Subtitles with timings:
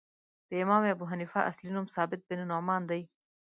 [0.49, 3.01] د امام ابو حنیفه اصلی نوم ثابت بن نعمان دی.